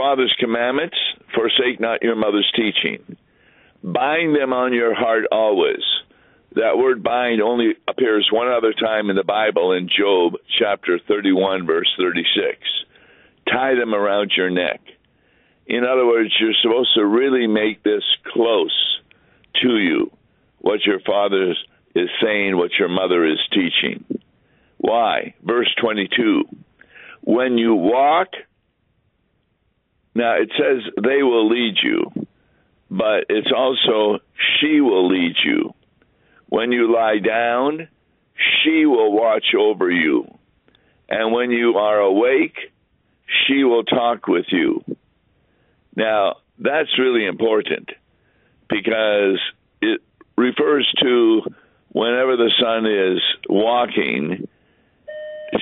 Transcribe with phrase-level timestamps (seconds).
[0.00, 0.96] father's commandments,
[1.34, 3.18] forsake not your mother's teaching.
[3.84, 5.82] Bind them on your heart always.
[6.54, 11.66] That word bind only appears one other time in the Bible in Job chapter 31,
[11.66, 12.58] verse 36.
[13.46, 14.80] Tie them around your neck.
[15.66, 19.00] In other words, you're supposed to really make this close
[19.62, 20.10] to you,
[20.60, 21.54] what your father
[21.94, 24.04] is saying, what your mother is teaching.
[24.78, 25.34] Why?
[25.44, 26.44] Verse 22.
[27.20, 28.28] When you walk,
[30.14, 32.10] now it says they will lead you,
[32.90, 34.20] but it's also
[34.60, 35.74] she will lead you.
[36.48, 37.88] When you lie down,
[38.34, 40.26] she will watch over you.
[41.08, 42.56] And when you are awake,
[43.46, 44.84] she will talk with you.
[45.94, 47.90] Now, that's really important
[48.68, 49.38] because
[49.80, 50.00] it
[50.36, 51.42] refers to
[51.92, 54.48] whenever the son is walking,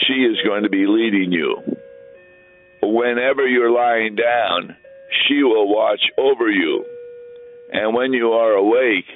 [0.07, 1.77] she is going to be leading you.
[2.83, 4.77] Whenever you're lying down,
[5.27, 6.85] she will watch over you.
[7.73, 9.07] And when you are awake,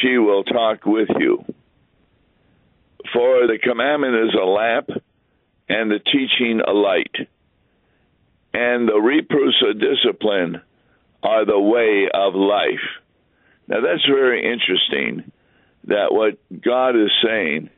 [0.00, 1.44] she will talk with you.
[3.12, 4.90] For the commandment is a lamp
[5.68, 7.14] and the teaching a light.
[8.52, 10.60] And the reproofs of discipline
[11.22, 12.84] are the way of life.
[13.68, 15.30] Now that's very interesting
[15.84, 17.70] that what God is saying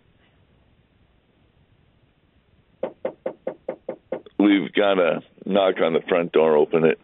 [4.38, 6.98] we've got to knock on the front door, open it.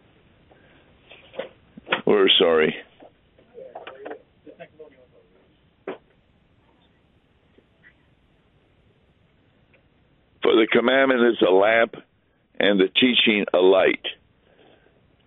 [2.05, 2.75] We're sorry.
[10.41, 11.95] For the commandment is a lamp
[12.59, 14.05] and the teaching a light.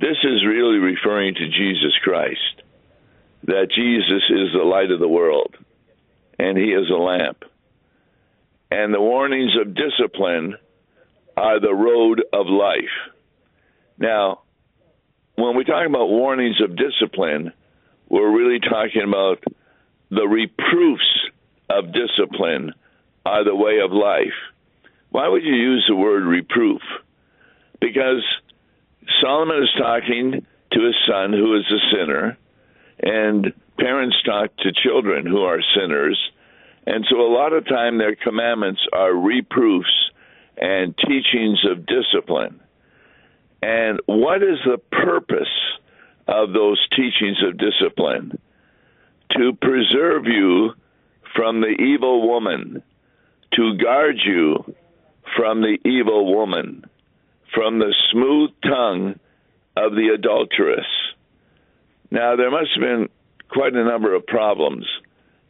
[0.01, 2.63] This is really referring to Jesus Christ,
[3.45, 5.57] that Jesus is the light of the world
[6.39, 7.45] and he is a lamp.
[8.71, 10.57] And the warnings of discipline
[11.39, 13.15] are the road of life.
[13.97, 14.43] Now,
[15.37, 17.53] when we talk about warnings of discipline,
[18.09, 19.45] we're really talking about
[20.11, 21.29] the reproofs
[21.71, 22.75] of discipline
[23.25, 24.35] are the way of life.
[25.11, 26.83] Why would you use the word reproof?
[27.81, 28.25] Because
[29.23, 32.37] Solomon is talking to his son who is a sinner,
[33.01, 36.19] and parents talk to children who are sinners.
[36.85, 40.11] And so a lot of time their commandments are reproofs
[40.61, 42.61] and teachings of discipline.
[43.63, 45.49] And what is the purpose
[46.27, 48.39] of those teachings of discipline?
[49.37, 50.75] To preserve you
[51.35, 52.83] from the evil woman,
[53.55, 54.75] to guard you
[55.37, 56.85] from the evil woman,
[57.55, 59.19] from the smooth tongue
[59.77, 60.87] of the adulteress.
[62.11, 63.09] Now, there must have been
[63.49, 64.87] quite a number of problems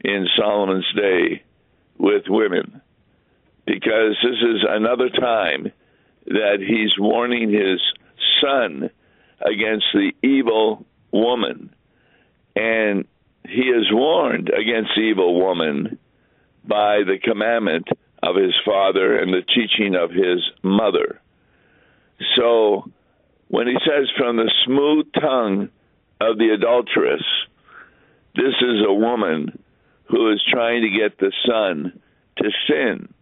[0.03, 1.43] in Solomon's day
[1.97, 2.81] with women
[3.69, 5.71] because this is another time
[6.25, 7.79] that he's warning his
[8.41, 8.89] son
[9.39, 11.75] against the evil woman.
[12.55, 13.05] And
[13.47, 15.99] he is warned against the evil woman
[16.67, 17.87] by the commandment
[18.23, 21.21] of his father and the teaching of his mother.
[22.37, 22.89] So
[23.49, 25.69] when he says, from the smooth tongue
[26.19, 27.23] of the adulteress,
[28.35, 29.61] this is a woman
[30.05, 32.01] who is trying to get the son
[32.37, 33.13] to sin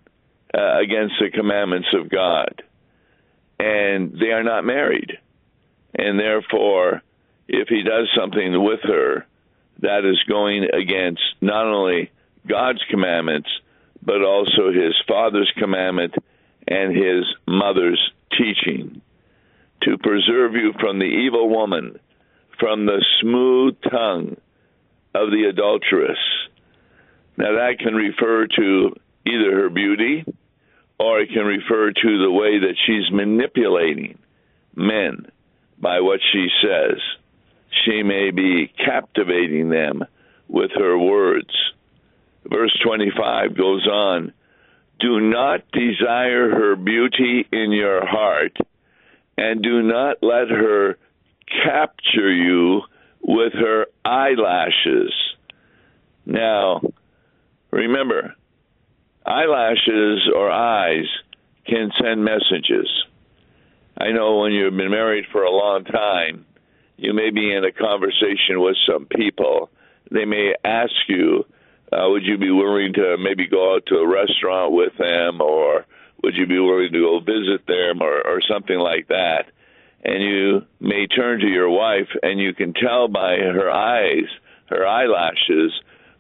[0.54, 2.64] uh, against the commandments of God.
[3.60, 5.18] And they are not married.
[5.96, 7.02] And therefore,
[7.48, 9.26] if he does something with her,
[9.80, 12.12] that is going against not only
[12.48, 13.50] God's commandments,
[14.02, 16.16] but also his father's commandment
[16.68, 19.02] and his mother's teaching
[19.84, 22.00] to preserve you from the evil woman,
[22.60, 24.38] from the smooth tongue
[25.14, 26.18] of the adulteress.
[27.38, 30.26] Now, that can refer to either her beauty
[31.00, 34.18] or it can refer to the way that she's manipulating
[34.76, 35.28] men
[35.80, 37.00] by what she says.
[37.86, 40.04] She may be captivating them
[40.48, 41.54] with her words.
[42.46, 44.34] Verse 25 goes on
[45.00, 48.58] Do not desire her beauty in your heart,
[49.38, 50.98] and do not let her
[51.64, 52.82] capture you
[53.22, 55.14] with her eyelashes.
[56.26, 56.82] Now,
[57.72, 58.36] remember,
[59.38, 61.06] eyelashes or eyes
[61.68, 62.90] can send messages.
[63.98, 66.46] I know when you've been married for a long time,
[66.98, 69.70] you may be in a conversation with some people.
[70.10, 71.46] They may ask you,
[71.92, 75.86] uh, would you be willing to maybe go out to a restaurant with them, or
[76.24, 79.46] would you be willing to go visit them, or, or something like that?
[80.04, 84.30] And you may turn to your wife, and you can tell by her eyes,
[84.70, 85.72] her eyelashes,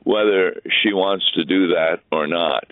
[0.03, 2.65] whether she wants to do that or not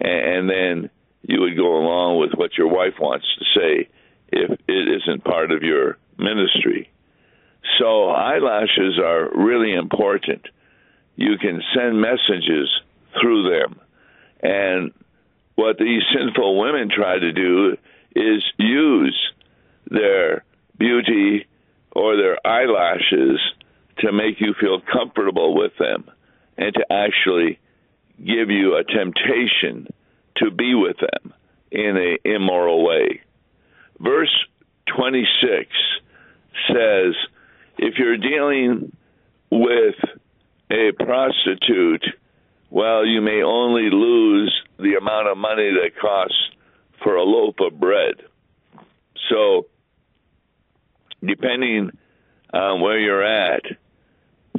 [0.00, 0.90] and then
[1.22, 3.88] you would go along with what your wife wants to say
[4.28, 6.90] if it isn't part of your ministry.
[7.78, 10.46] So eyelashes are really important.
[11.16, 12.68] You can send messages
[13.20, 13.80] through them.
[14.42, 14.92] And
[15.56, 17.76] what these sinful women try to do
[18.16, 19.32] is use
[19.90, 20.44] their
[20.78, 21.46] beauty
[21.92, 23.38] or their eyelashes
[23.98, 26.10] to make you feel comfortable with them
[26.56, 27.58] and to actually
[28.24, 29.86] give you a temptation
[30.36, 31.34] to be with them
[31.70, 33.22] in an immoral way.
[33.98, 34.34] Verse
[34.96, 35.68] 26
[36.68, 37.14] says,
[37.78, 38.94] if you're dealing
[39.50, 39.94] with
[40.70, 42.04] a prostitute,
[42.70, 46.50] well, you may only lose the amount of money that costs
[47.02, 48.14] for a loaf of bread.
[49.28, 49.66] So,
[51.24, 51.90] depending
[52.52, 53.62] on where you're at,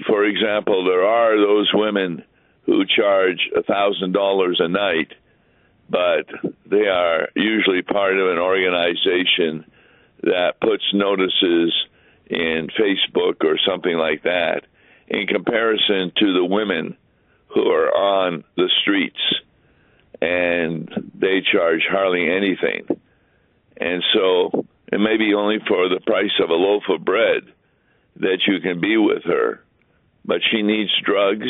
[0.08, 2.24] for example, there are those women
[2.66, 5.14] who charge a thousand dollars a night,
[5.90, 6.26] but
[6.66, 9.66] they are usually part of an organization
[10.24, 11.74] that puts notices
[12.28, 14.62] in Facebook or something like that
[15.08, 16.96] in comparison to the women
[17.48, 19.20] who are on the streets
[20.22, 22.88] and they charge hardly anything.
[23.76, 27.44] And so it may be only for the price of a loaf of bread
[28.18, 29.64] that you can be with her,
[30.24, 31.50] but she needs drugs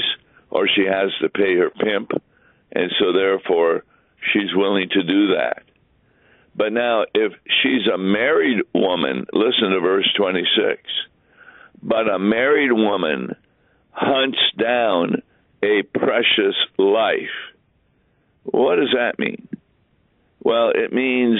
[0.51, 2.11] or she has to pay her pimp,
[2.71, 3.83] and so therefore
[4.31, 5.63] she's willing to do that.
[6.55, 7.31] But now, if
[7.63, 10.81] she's a married woman, listen to verse 26.
[11.81, 13.35] But a married woman
[13.91, 15.23] hunts down
[15.63, 17.15] a precious life.
[18.43, 19.47] What does that mean?
[20.43, 21.39] Well, it means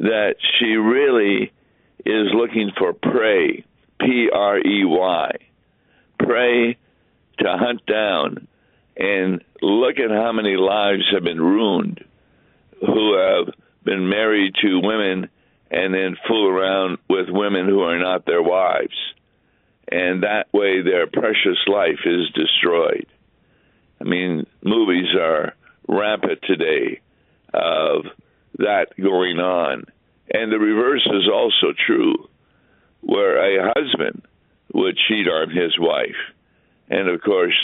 [0.00, 1.52] that she really
[2.04, 3.64] is looking for prey,
[4.00, 5.30] P R E Y.
[6.18, 6.76] Prey
[7.38, 8.48] to hunt down.
[8.96, 12.04] And look at how many lives have been ruined
[12.80, 13.54] who have
[13.84, 15.28] been married to women
[15.70, 18.96] and then fool around with women who are not their wives.
[19.90, 23.06] And that way their precious life is destroyed.
[24.00, 25.54] I mean, movies are
[25.88, 27.00] rampant today
[27.52, 28.06] of
[28.58, 29.84] that going on.
[30.32, 32.28] And the reverse is also true,
[33.00, 34.22] where a husband
[34.72, 36.16] would cheat on his wife.
[36.88, 37.56] And of course,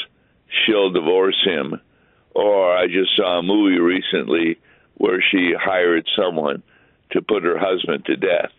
[0.49, 1.81] she'll divorce him.
[2.34, 4.58] Or I just saw a movie recently
[4.94, 6.62] where she hired someone
[7.12, 8.52] to put her husband to death.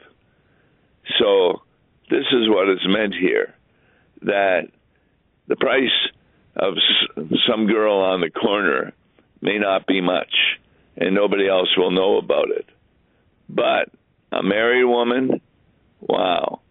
[1.20, 1.62] So
[2.10, 3.56] this is what is meant here
[4.24, 4.70] that
[5.48, 5.90] the price
[6.56, 6.76] of
[7.50, 8.94] some girl on the corner
[9.42, 10.34] may not be much
[10.98, 12.66] and nobody else will know about it.
[13.50, 13.90] But
[14.32, 15.42] a married woman,
[16.00, 16.62] wow,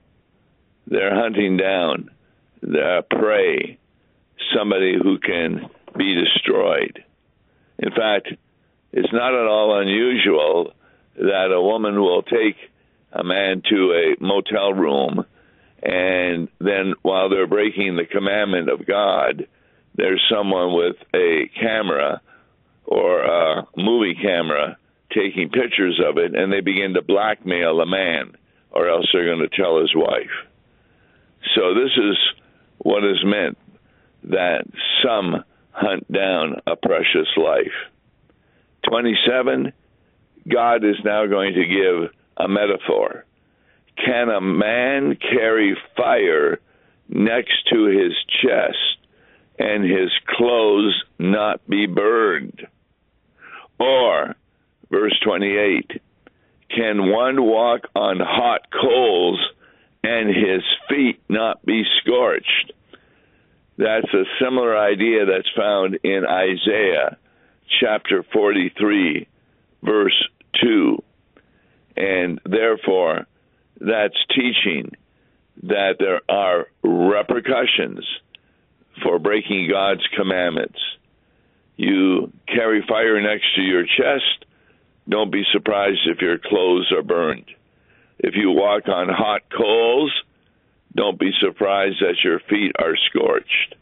[0.86, 2.10] they're hunting down
[2.60, 3.78] the prey,
[4.56, 7.04] somebody who can be destroyed.
[7.78, 8.28] In fact,
[8.92, 10.72] it's not at all unusual
[11.16, 12.56] that a woman will take
[13.12, 15.24] a man to a motel room
[15.82, 19.46] and then while they're breaking the commandment of God,
[19.94, 22.20] there's someone with a camera
[22.84, 24.76] or a movie camera
[25.12, 28.36] taking pictures of it and they begin to blackmail the man
[28.70, 30.30] or else they're going to tell his wife.
[31.54, 32.16] So this is
[32.78, 33.58] what is meant
[34.24, 34.64] that
[35.04, 37.72] some hunt down a precious life.
[38.88, 39.72] 27,
[40.48, 43.24] God is now going to give a metaphor.
[43.96, 46.60] Can a man carry fire
[47.08, 48.12] next to his
[48.42, 48.98] chest
[49.58, 52.66] and his clothes not be burned?
[53.78, 54.34] Or,
[54.90, 56.00] verse 28,
[56.74, 59.40] can one walk on hot coals
[60.02, 62.72] and his feet not be scorched?
[63.80, 67.16] That's a similar idea that's found in Isaiah
[67.80, 69.26] chapter 43,
[69.82, 70.28] verse
[70.62, 71.02] 2.
[71.96, 73.26] And therefore,
[73.80, 74.92] that's teaching
[75.62, 78.04] that there are repercussions
[79.02, 80.78] for breaking God's commandments.
[81.78, 84.44] You carry fire next to your chest,
[85.08, 87.46] don't be surprised if your clothes are burned.
[88.18, 90.12] If you walk on hot coals,
[90.94, 93.74] don't be surprised that your feet are scorched.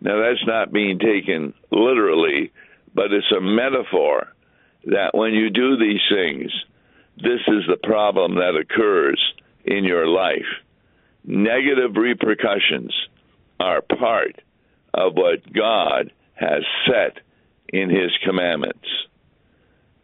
[0.00, 2.52] Now, that's not being taken literally,
[2.94, 4.32] but it's a metaphor
[4.84, 6.50] that when you do these things,
[7.16, 9.20] this is the problem that occurs
[9.64, 10.46] in your life.
[11.24, 12.94] Negative repercussions
[13.60, 14.40] are part
[14.94, 17.18] of what God has set
[17.68, 18.86] in His commandments.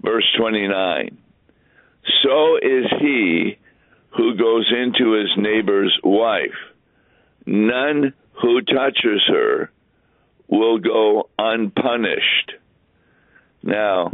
[0.03, 1.17] Verse 29
[2.23, 3.57] So is he
[4.17, 6.55] who goes into his neighbor's wife.
[7.47, 9.71] None who touches her
[10.49, 12.53] will go unpunished.
[13.63, 14.13] Now,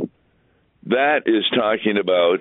[0.86, 2.40] that is talking about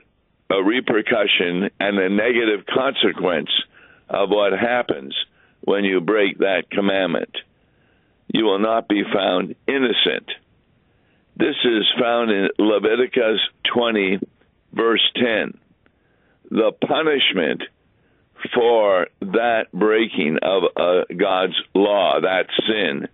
[0.50, 3.50] a repercussion and a negative consequence
[4.10, 5.14] of what happens
[5.62, 7.36] when you break that commandment.
[8.34, 10.30] You will not be found innocent.
[11.36, 13.40] This is found in Leviticus
[13.74, 14.20] 20,
[14.74, 15.58] verse 10.
[16.50, 17.64] The punishment
[18.54, 23.08] for that breaking of uh, God's law, that sin,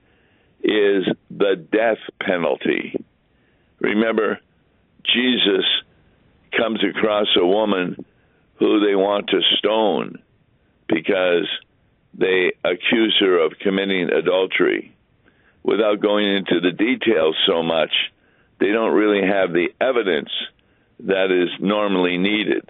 [0.63, 2.95] is the death penalty.
[3.79, 4.39] Remember,
[5.13, 5.65] Jesus
[6.57, 8.05] comes across a woman
[8.55, 10.19] who they want to stone
[10.87, 11.47] because
[12.13, 14.95] they accuse her of committing adultery.
[15.63, 17.91] Without going into the details so much,
[18.59, 20.29] they don't really have the evidence
[20.99, 22.69] that is normally needed.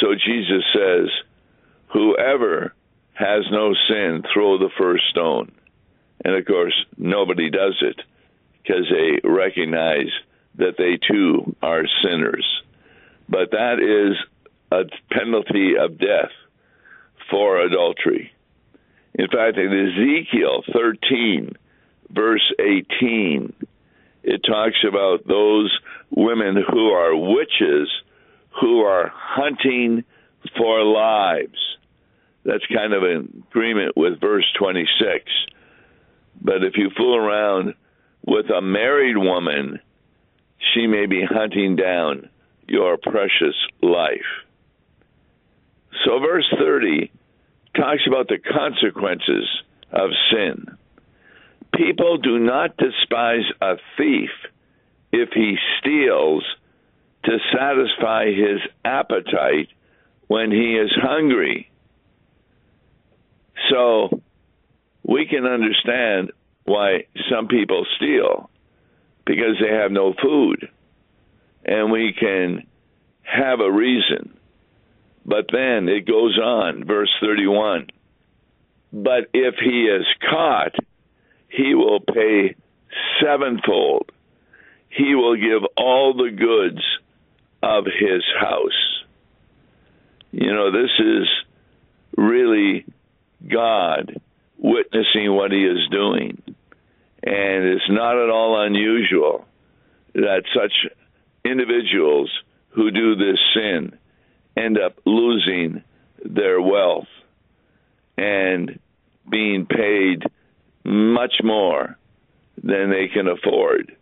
[0.00, 1.08] So Jesus says,
[1.92, 2.74] Whoever
[3.14, 5.52] has no sin, throw the first stone.
[6.24, 8.00] And of course, nobody does it
[8.62, 10.10] because they recognize
[10.56, 12.46] that they too are sinners.
[13.28, 14.16] But that is
[14.70, 16.32] a penalty of death
[17.30, 18.32] for adultery.
[19.14, 21.52] In fact, in Ezekiel 13,
[22.10, 23.52] verse 18,
[24.24, 25.76] it talks about those
[26.10, 27.88] women who are witches
[28.60, 30.04] who are hunting
[30.56, 31.58] for lives.
[32.44, 35.24] That's kind of an agreement with verse 26.
[36.42, 37.74] But if you fool around
[38.26, 39.80] with a married woman,
[40.72, 42.28] she may be hunting down
[42.66, 44.20] your precious life.
[46.04, 47.10] So, verse 30
[47.76, 49.48] talks about the consequences
[49.92, 50.76] of sin.
[51.74, 54.30] People do not despise a thief
[55.12, 56.44] if he steals
[57.24, 59.68] to satisfy his appetite
[60.26, 61.70] when he is hungry.
[63.70, 64.20] So,
[65.06, 66.32] we can understand
[66.64, 68.50] why some people steal
[69.26, 70.68] because they have no food.
[71.64, 72.66] And we can
[73.22, 74.36] have a reason.
[75.24, 77.88] But then it goes on, verse 31.
[78.92, 80.74] But if he is caught,
[81.48, 82.54] he will pay
[83.22, 84.10] sevenfold.
[84.88, 86.82] He will give all the goods
[87.64, 89.04] of his house.
[90.32, 91.28] You know, this is
[92.16, 92.84] really
[93.48, 94.20] God
[94.58, 96.42] witnessing what he is doing.
[97.22, 99.46] And it's not at all unusual
[100.14, 100.72] that such
[101.44, 102.30] individuals
[102.70, 103.98] who do this sin
[104.56, 105.82] end up losing
[106.24, 107.08] their wealth
[108.16, 108.78] and
[109.28, 110.22] being paid
[110.84, 111.96] much more
[112.62, 113.96] than they can afford.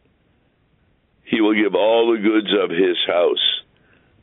[1.33, 3.63] He will give all the goods of his house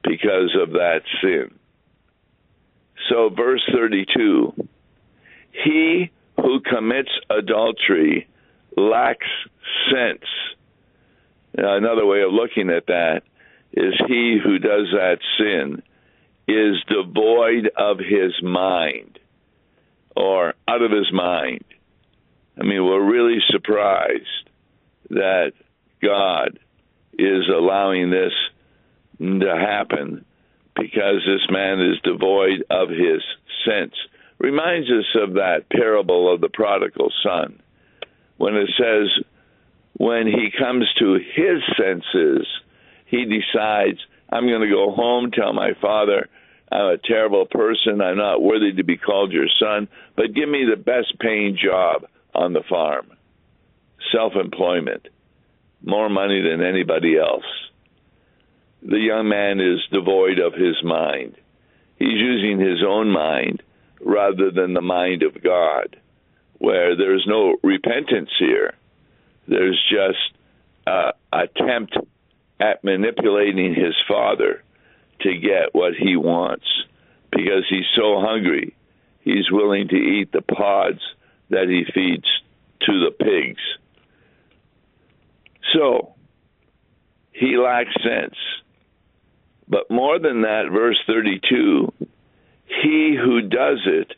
[0.04, 1.52] because of that sin.
[3.10, 4.54] So, verse 32
[5.52, 8.28] He who commits adultery
[8.78, 9.26] lacks
[9.92, 10.24] sense.
[11.58, 13.24] Now, another way of looking at that
[13.74, 15.82] is he who does that sin
[16.48, 19.18] is devoid of his mind
[20.16, 21.64] or out of his mind.
[22.60, 24.50] I mean, we're really surprised
[25.10, 25.54] that
[26.04, 26.60] God
[27.20, 28.34] is allowing this
[29.20, 30.26] to happen
[30.76, 33.22] because this man is devoid of his
[33.66, 33.94] sense.
[34.38, 37.62] Reminds us of that parable of the prodigal son
[38.40, 39.26] when it says,
[39.98, 42.48] when he comes to his senses,
[43.06, 44.00] he decides,
[44.30, 46.30] I'm going to go home, tell my father,
[46.72, 50.66] I'm a terrible person, I'm not worthy to be called your son, but give me
[50.70, 53.12] the best paying job on the farm.
[54.14, 55.10] Self employment,
[55.84, 57.46] more money than anybody else.
[58.82, 61.36] The young man is devoid of his mind.
[61.98, 63.62] He's using his own mind
[64.00, 65.98] rather than the mind of God
[66.60, 68.74] where there's no repentance here.
[69.48, 70.38] There's just
[70.86, 71.98] uh, attempt
[72.60, 74.64] at manipulating his father
[75.22, 76.66] to get what he wants
[77.32, 78.76] because he's so hungry.
[79.22, 81.00] He's willing to eat the pods
[81.50, 82.28] that he feeds
[82.82, 83.62] to the pigs.
[85.74, 86.16] So,
[87.32, 88.36] he lacks sense.
[89.68, 91.94] But more than that, verse 32
[92.70, 94.14] he who does it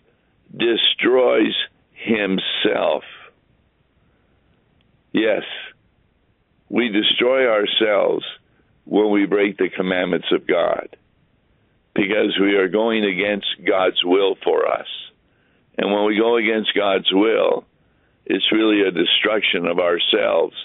[0.55, 1.55] destroys
[1.93, 3.03] himself.
[5.13, 5.43] Yes,
[6.69, 8.25] we destroy ourselves
[8.85, 10.95] when we break the commandments of God
[11.93, 14.87] because we are going against God's will for us.
[15.77, 17.65] And when we go against God's will,
[18.25, 20.55] it's really a destruction of ourselves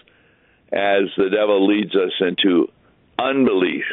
[0.72, 2.70] as the devil leads us into
[3.18, 3.84] unbelief.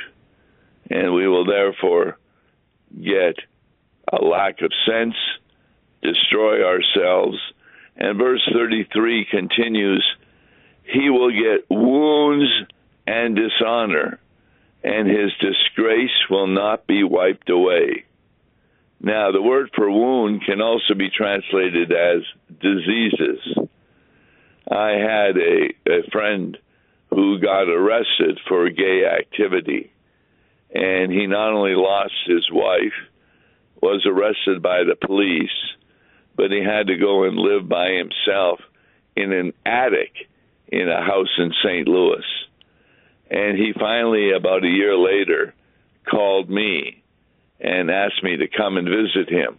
[0.89, 2.17] And we will therefore
[3.01, 3.35] get
[4.11, 5.15] a lack of sense
[6.03, 7.37] destroy ourselves.
[7.95, 10.05] And verse 33 continues
[10.83, 12.49] He will get wounds
[13.07, 14.19] and dishonor,
[14.83, 18.05] and his disgrace will not be wiped away.
[19.01, 22.21] Now, the word for wound can also be translated as
[22.61, 23.39] diseases.
[24.69, 26.57] I had a, a friend
[27.13, 29.91] who got arrested for gay activity,
[30.73, 32.93] and he not only lost his wife,
[33.81, 35.51] was arrested by the police,
[36.35, 38.59] but he had to go and live by himself
[39.15, 40.27] in an attic
[40.67, 41.87] in a house in St.
[41.87, 42.25] Louis.
[43.29, 45.53] And he finally, about a year later,
[46.09, 47.03] called me
[47.59, 49.57] and asked me to come and visit him.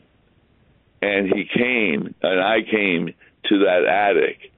[1.01, 3.15] And he came, and I came
[3.49, 4.53] to that attic,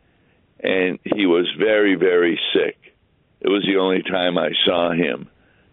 [0.60, 2.78] and he was very, very sick.
[3.40, 5.28] It was the only time I saw him,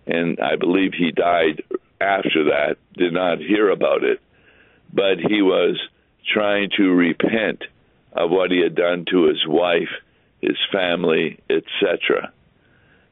[0.06, 1.64] and I believe he died
[2.00, 2.78] after that.
[2.96, 4.22] Did not hear about it,
[4.92, 5.80] but he was
[6.32, 7.64] trying to repent
[8.12, 9.90] of what he had done to his wife,
[10.42, 12.32] his family, etc.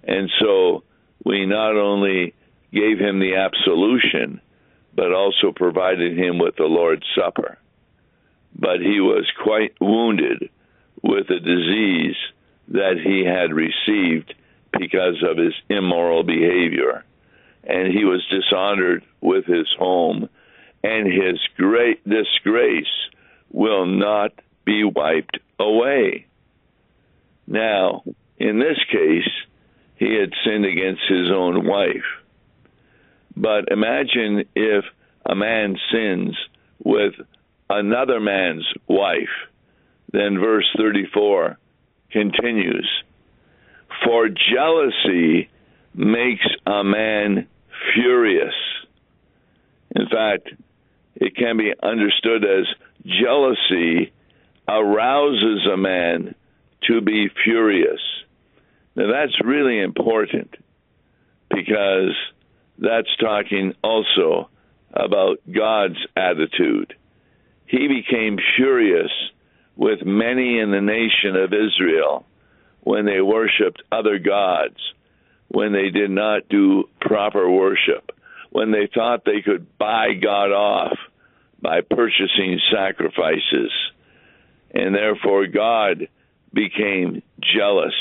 [0.03, 0.83] And so
[1.23, 2.33] we not only
[2.71, 4.41] gave him the absolution,
[4.93, 7.57] but also provided him with the Lord's Supper.
[8.53, 10.49] But he was quite wounded
[11.01, 12.15] with a disease
[12.69, 14.33] that he had received
[14.77, 17.03] because of his immoral behavior.
[17.63, 20.29] And he was dishonored with his home,
[20.83, 22.85] and his great disgrace
[23.51, 24.31] will not
[24.65, 26.25] be wiped away.
[27.47, 28.03] Now,
[28.37, 29.29] in this case,
[29.97, 32.05] he had sinned against his own wife.
[33.35, 34.85] But imagine if
[35.25, 36.35] a man sins
[36.83, 37.13] with
[37.69, 39.29] another man's wife.
[40.11, 41.57] Then verse 34
[42.11, 42.89] continues
[44.05, 45.49] For jealousy
[45.93, 47.47] makes a man
[47.93, 48.53] furious.
[49.95, 50.49] In fact,
[51.15, 52.65] it can be understood as
[53.05, 54.11] jealousy
[54.67, 56.35] arouses a man
[56.87, 57.99] to be furious.
[58.95, 60.55] Now, that's really important
[61.49, 62.15] because
[62.77, 64.49] that's talking also
[64.93, 66.93] about God's attitude.
[67.65, 69.11] He became furious
[69.75, 72.25] with many in the nation of Israel
[72.81, 74.77] when they worshiped other gods,
[75.47, 78.11] when they did not do proper worship,
[78.51, 80.97] when they thought they could buy God off
[81.61, 83.71] by purchasing sacrifices.
[84.73, 86.07] And therefore, God
[86.53, 87.21] became
[87.55, 87.93] jealous.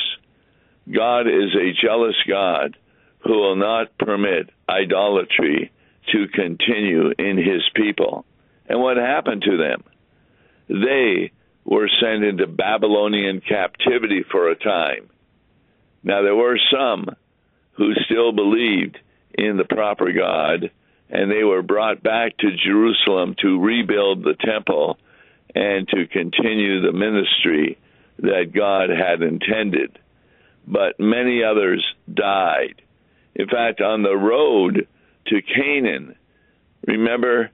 [0.90, 2.76] God is a jealous God
[3.20, 5.70] who will not permit idolatry
[6.12, 8.24] to continue in his people.
[8.68, 9.85] And what happened to them?
[10.68, 11.33] They
[11.70, 15.09] were sent into Babylonian captivity for a time.
[16.02, 17.06] Now, there were some
[17.72, 18.98] who still believed
[19.33, 20.70] in the proper God
[21.11, 24.98] and they were brought back to Jerusalem to rebuild the temple
[25.54, 27.78] and to continue the ministry
[28.18, 29.98] that God had intended.
[30.66, 32.83] But many others died.
[33.35, 34.87] In fact, on the road
[35.26, 36.14] to Canaan,
[36.87, 37.50] remember,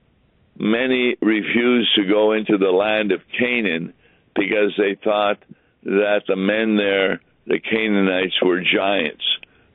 [0.57, 3.93] many refused to go into the land of Canaan
[4.37, 5.39] because they thought
[5.83, 9.23] that the men there, the Canaanites, were giants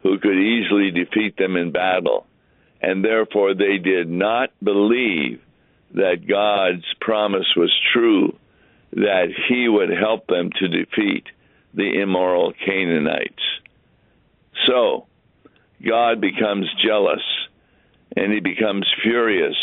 [0.02, 2.26] who could easily defeat them in battle
[2.82, 5.40] and therefore they did not believe
[5.94, 8.36] that God's promise was true,
[8.92, 11.24] that He would help them to defeat
[11.74, 13.42] the immoral Canaanites.
[14.66, 15.06] So,
[15.86, 17.22] God becomes jealous
[18.16, 19.56] and He becomes furious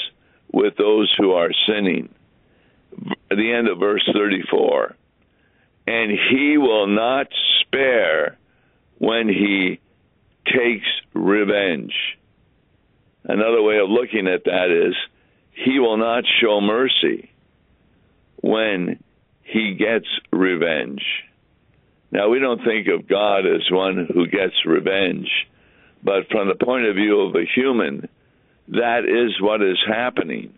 [0.51, 2.09] with those who are sinning.
[3.31, 4.95] At the end of verse 34
[5.87, 7.27] and He will not
[7.61, 8.37] spare
[8.97, 9.79] when He
[10.45, 11.93] takes revenge.
[13.23, 14.95] Another way of looking at that is
[15.51, 17.29] he will not show mercy
[18.41, 19.03] when
[19.43, 21.03] he gets revenge.
[22.11, 25.29] Now, we don't think of God as one who gets revenge,
[26.03, 28.07] but from the point of view of a human,
[28.69, 30.53] that is what is happening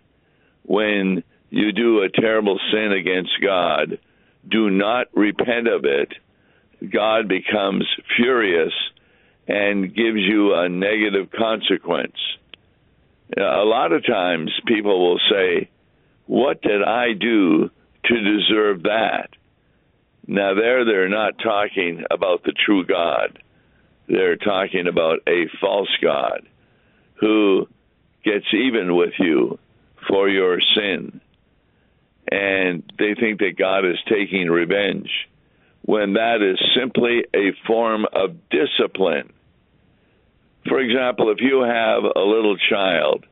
[0.64, 4.00] when you do a terrible sin against God.
[4.50, 6.12] Do not repent of it.
[6.92, 7.86] God becomes
[8.18, 8.74] furious
[9.48, 12.16] and gives you a negative consequence
[13.38, 15.70] uh, a lot of times people will say,
[16.26, 17.70] What did I do
[18.06, 19.30] to deserve that?
[20.28, 23.42] Now, there they're not talking about the true God.
[24.08, 26.48] They're talking about a false God
[27.16, 27.68] who
[28.24, 29.58] gets even with you
[30.08, 31.22] for your sin.
[32.30, 35.10] And they think that God is taking revenge
[35.84, 39.34] when that is simply a form of discipline
[40.68, 43.26] for example, if you have a little child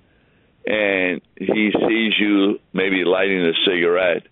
[0.65, 4.23] and he sees you maybe lighting a cigarette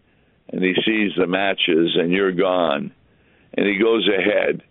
[0.49, 2.91] and he sees the matches and you're gone
[3.53, 4.63] and he goes ahead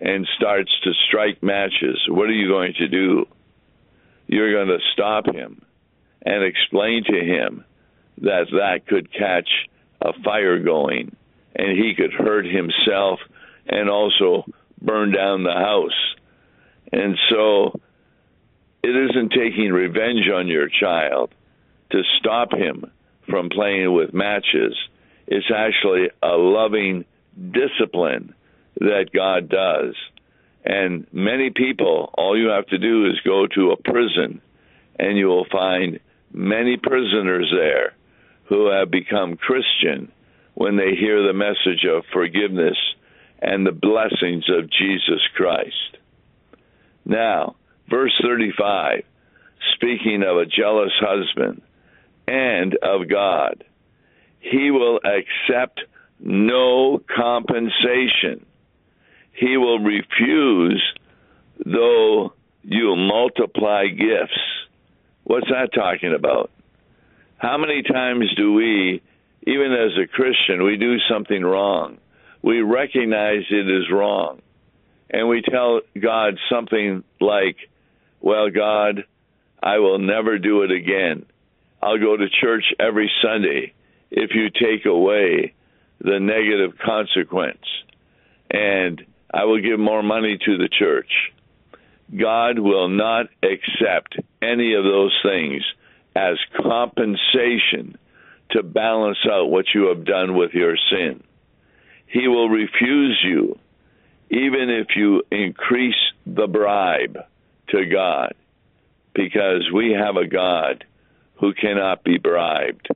[0.00, 3.26] and starts to strike matches, what are you going to do?
[4.26, 5.62] You're going to stop him
[6.24, 7.64] and explain to him
[8.18, 9.48] that that could catch
[10.00, 11.14] a fire going
[11.54, 13.20] and he could hurt himself
[13.66, 14.44] and also
[14.80, 16.14] burn down the house.
[16.92, 17.80] And so
[18.82, 21.32] it isn't taking revenge on your child
[21.90, 22.90] to stop him
[23.28, 24.76] from playing with matches.
[25.26, 27.04] It's actually a loving
[27.36, 28.34] discipline
[28.80, 29.94] that God does.
[30.64, 34.40] And many people, all you have to do is go to a prison,
[34.98, 36.00] and you will find
[36.32, 37.94] many prisoners there
[38.48, 40.10] who have become Christian
[40.54, 42.76] when they hear the message of forgiveness
[43.40, 45.98] and the blessings of Jesus Christ.
[47.04, 47.56] Now,
[47.90, 49.02] verse 35,
[49.74, 51.62] speaking of a jealous husband
[52.26, 53.64] and of God,
[54.40, 55.80] he will accept
[56.20, 58.46] no compensation.
[59.32, 60.82] He will refuse
[61.64, 64.40] though you multiply gifts.
[65.24, 66.50] What's that talking about?
[67.44, 69.02] How many times do we,
[69.46, 71.98] even as a Christian, we do something wrong?
[72.40, 74.40] We recognize it is wrong.
[75.10, 77.56] And we tell God something like,
[78.22, 79.04] Well, God,
[79.62, 81.26] I will never do it again.
[81.82, 83.74] I'll go to church every Sunday
[84.10, 85.52] if you take away
[86.00, 87.66] the negative consequence.
[88.50, 91.12] And I will give more money to the church.
[92.18, 95.62] God will not accept any of those things
[96.14, 97.98] as compensation
[98.50, 101.22] to balance out what you have done with your sin.
[102.06, 103.58] He will refuse you
[104.30, 105.94] even if you increase
[106.26, 107.18] the bribe
[107.68, 108.34] to God,
[109.14, 110.84] because we have a God
[111.40, 112.88] who cannot be bribed.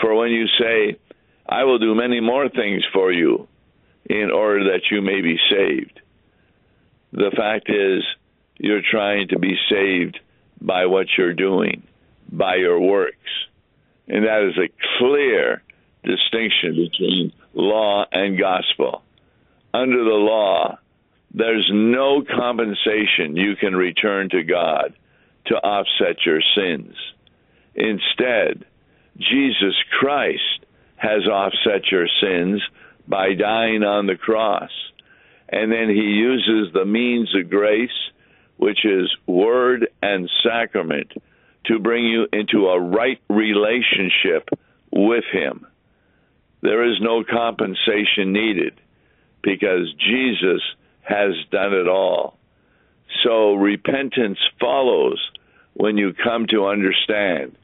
[0.00, 0.98] For when you say,
[1.48, 3.48] I will do many more things for you
[4.08, 6.00] in order that you may be saved,
[7.12, 8.02] the fact is,
[8.58, 10.18] you're trying to be saved
[10.60, 11.86] by what you're doing
[12.30, 13.16] by your works.
[14.08, 15.62] And that is a clear
[16.04, 19.02] distinction between law and gospel.
[19.74, 20.78] Under the law,
[21.34, 24.94] there's no compensation you can return to God
[25.46, 26.94] to offset your sins.
[27.74, 28.64] Instead,
[29.18, 30.64] Jesus Christ
[30.96, 32.62] has offset your sins
[33.06, 34.70] by dying on the cross.
[35.48, 37.90] And then he uses the means of grace,
[38.56, 41.12] which is word and sacrament,
[41.66, 44.48] to bring you into a right relationship
[44.92, 45.66] with Him.
[46.62, 48.80] There is no compensation needed
[49.42, 50.62] because Jesus
[51.02, 52.36] has done it all.
[53.22, 55.18] So repentance follows
[55.74, 57.56] when you come to understand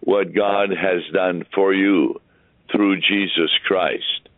[0.00, 2.20] what God has done for you
[2.72, 4.28] through Jesus Christ.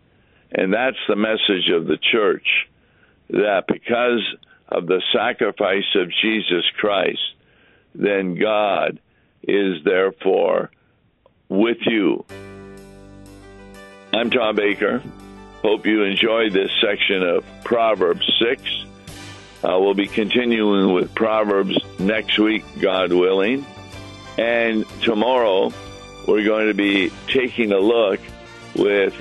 [0.52, 2.46] And that's the message of the church
[3.28, 4.22] that because
[4.68, 7.20] of the sacrifice of Jesus Christ,
[7.94, 9.00] then God
[9.42, 10.70] is therefore
[11.48, 12.24] with you.
[14.12, 15.03] I'm Tom Baker.
[15.62, 18.62] Hope you enjoyed this section of Proverbs 6.
[19.62, 23.66] Uh, we'll be continuing with Proverbs next week, God willing.
[24.38, 25.72] And tomorrow,
[26.26, 28.20] we're going to be taking a look
[28.74, 29.18] with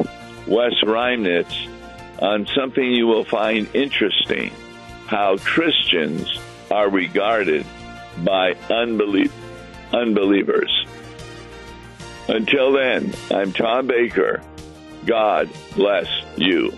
[0.48, 1.68] Wes Reimnitz
[2.22, 4.52] on something you will find interesting
[5.08, 6.40] how Christians
[6.72, 7.66] are regarded
[8.24, 9.49] by unbelievers
[9.94, 10.86] unbelievers.
[12.28, 14.42] Until then, I'm Tom Baker.
[15.06, 16.78] God bless you.